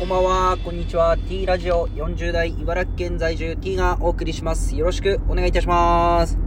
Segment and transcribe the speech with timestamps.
[0.00, 1.18] こんばんは、こんにちは。
[1.18, 4.74] T ラジオ40代茨城県在住 T がお送りします。
[4.74, 6.38] よろしくお願いいたします。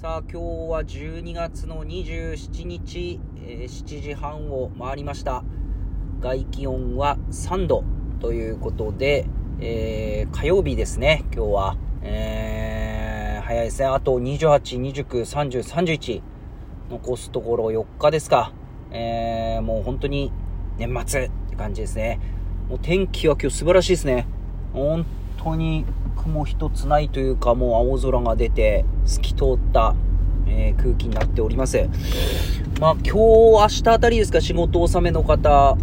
[0.00, 0.38] さあ、今日
[0.70, 5.44] は12月の27日、えー7時半を回りました。
[6.18, 7.84] 外気温は3度
[8.18, 9.26] ということで、
[9.60, 11.76] えー火曜日ですね、今日は。
[12.00, 13.88] えー早いですね。
[13.88, 16.22] あと28、29、30、31。
[16.88, 18.54] 残すところ4日ですか。
[18.90, 20.32] えー、もう本当に
[20.78, 22.20] 年末って感じですね。
[22.68, 24.26] もう天気は今日素晴らしいですね。
[24.72, 25.04] 本
[25.42, 25.84] 当に
[26.16, 29.96] 雲一つないというか、もう青空が出て透き通った、
[30.46, 31.88] えー空気になっております。
[32.80, 35.76] まあ今日、明日あたりですか、仕事納めの方、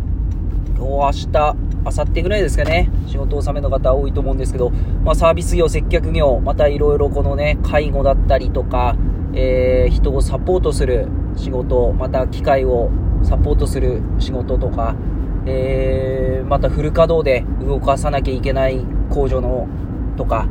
[0.78, 4.70] 今日、明日、明後日ぐらいですかね、仕事納めの方多いと思うんですけど、
[5.04, 8.96] まあサービス業、接客業、またいろいろこのね、介護だったりとか、
[9.34, 12.90] えー人をサポートする仕事、また機械を
[13.26, 14.96] サポートする仕事とか、
[15.46, 19.68] えーまたフル稼働で動かさなきゃいけない工場の
[20.16, 20.48] とか、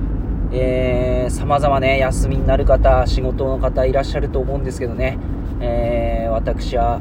[0.52, 5.18] えー、様々ね、休みになる方、仕事の方いらっしゃると思うんですけどね、
[5.60, 7.00] えー私は、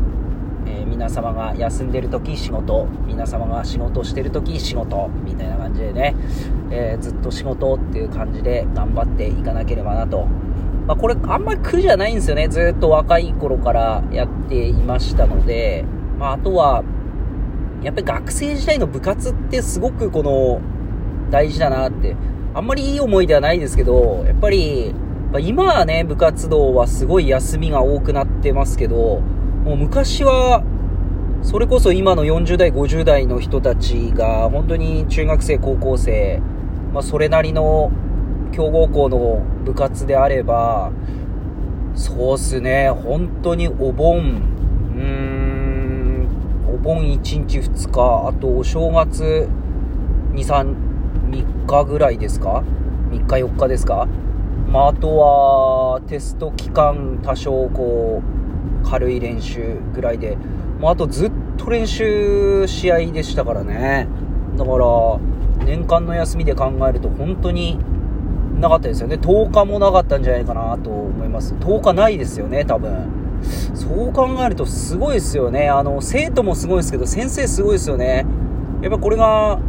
[0.67, 6.15] えー皆様が休んでる時仕事、皆様が仕事してる時仕事、みたいな感じでね、
[6.69, 10.27] えーずっと仕事っていう感じで頑張っていかなければなと。
[10.87, 12.47] まあ、これあんまり苦じゃないんですよね。
[12.47, 15.85] ずっと若い頃からやっていましたので、
[16.19, 16.83] まあ、あとは、
[17.81, 20.61] やっぱり学生時代の部活ってすごくこの、
[21.33, 22.15] 大事だなって。
[22.53, 24.93] あんまりいい思いではないですけど、やっぱり、
[25.31, 29.21] まあ今はね、部活動はすごい休みが多くなってますけど、
[29.65, 30.63] もう昔は、
[31.41, 36.39] それこそ今の40代、50代の人たちが、本当に中学生、高校生、
[36.93, 37.91] まあそれなりの
[38.53, 40.91] 強豪校の部活であれば、
[41.95, 44.19] そうっすね、本当にお盆、
[44.95, 46.27] うーん、
[46.73, 49.49] お盆1日2日、あとお正月
[50.33, 50.75] 2、3、
[51.31, 52.63] 3日ぐらいですか
[53.11, 54.07] ?3 日4日ですか？
[54.71, 60.37] まあ、あとは、テスト期間多少こう、軽い練習ぐらいで、
[60.79, 64.07] まあ、あとずっと練習試合でしたからね。
[64.57, 64.85] だから、
[65.65, 67.79] 年間の休みで考えると本当に
[68.63, 69.15] なかったですよね。
[69.15, 71.53] 10日もなかったんじゃないかなと思います。
[71.55, 73.09] 10日ないですよね、多分。
[73.73, 75.69] そう考えるとすごいですよね。
[75.69, 78.25] あの、生徒もすごいですけど、先生すごいですよね。
[78.81, 79.59] やっぱこれが、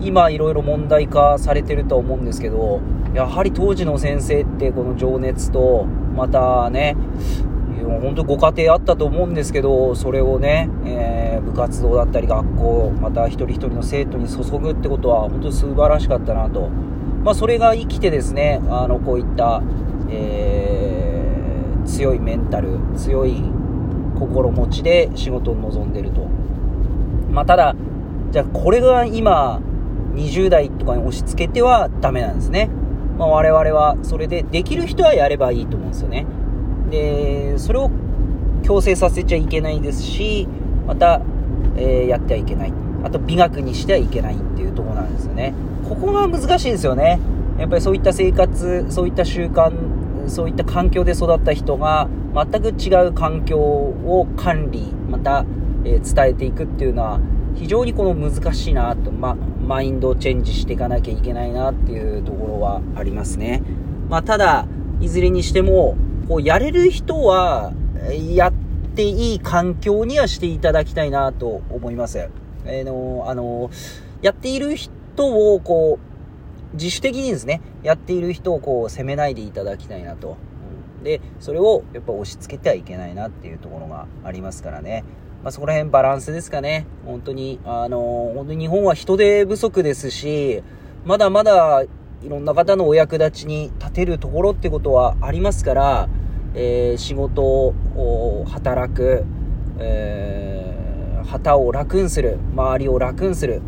[0.00, 2.80] 今いろいろ問題化されてると思うんですけど、
[3.14, 5.84] やはり当時の先生ってこの情熱と、
[6.16, 6.96] またね、
[8.02, 16.70] 本当ご家庭あったと思うんですけど、それをね、えー部活動だったり学校、また一人一人の生徒に注ぐってことは本当に素晴らしかったなと。
[17.22, 19.62] まあそれが生きてですね、あの、こういった、
[20.10, 20.90] えー
[21.86, 23.42] 強いメンタル、強い
[24.18, 26.28] 心持ちで仕事を望んでると。
[27.30, 27.74] まあただ、
[28.30, 29.60] じゃあこれが今、
[30.14, 32.70] 20代とかに押し付けてはダメなんですね。
[33.18, 36.26] まあ我々はそれでできる人はやればいいと思うんですよね。
[36.90, 37.90] で、それを
[38.62, 40.46] 強制させちゃいけないですし、
[40.86, 41.20] また、
[41.76, 42.72] えーやってはいけない。
[43.04, 45.54] あと美学にしてはいけないっていうとこなんですよね。
[45.88, 47.18] ここが難しいですよね。
[47.58, 49.72] やっぱりそういった生活、そういった習慣、
[50.28, 55.44] そういった環境で育った人が全く違う環境を管理、また、
[55.84, 57.20] えー伝えていくっていうのは
[57.54, 63.62] 非常にこの難しいなと、ま、マインドをチェンジしていかなきゃいけないなっていうところはありますね。
[64.08, 64.66] まあ、ただ、
[65.00, 65.96] いずれにしても、
[66.28, 67.72] こう、やれる人は、
[68.34, 68.52] やっ
[68.94, 72.28] ていい環境にはしていただきたいなと思います。
[72.66, 73.70] えーの、あの、
[74.22, 74.90] やっている人
[75.54, 75.98] を、こ
[76.72, 80.36] う、自主的にですね、やっている人をこう、責めないでいただきたいなと。
[80.98, 85.04] うんで、それをやっぱ押し付けてはいけないなっていうところがありますからね。
[85.42, 86.86] まあ、そこら辺バランスですかね。
[87.06, 90.62] 本当に、あの、本当に日本は人手不足ですし、
[91.06, 91.84] まだまだ
[92.22, 96.08] いろんな方のお役立ちに立てるところってことはありますから、
[96.54, 99.24] えー仕事を働く、
[99.78, 100.59] えー
[101.24, 103.62] 旗を楽にする、周りを楽にする、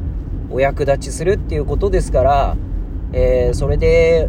[0.50, 2.56] お役立ちするっていうことですから、
[3.12, 4.28] えーそれで、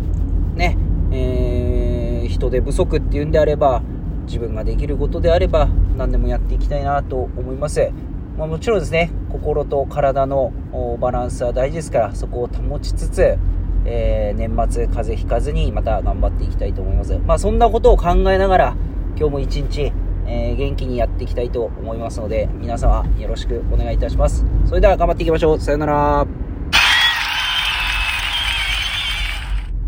[0.56, 0.78] ね、
[1.12, 3.82] えー人手不足っていうんであれば、
[4.26, 5.68] 自分ができることであれば、
[5.98, 7.92] 何でもやっていきたいなと思います。
[8.38, 10.52] まあ、もちろんですね、心と体の
[11.00, 13.38] バランスは大事ですから、そこを保ちつつ、
[13.86, 17.18] えー年末風邪ひかずにまた頑張っていきたいと思います。
[17.26, 18.76] まあそんなことを考えながら、
[19.18, 19.92] 今日も一日、
[20.26, 24.46] えー元気にやっていきたいと思いますので、皆様よろしくお願いいたします。
[24.66, 25.60] それでは頑張っていきましょう。
[25.60, 26.43] さよなら。